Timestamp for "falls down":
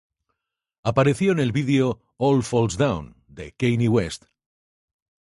2.41-3.21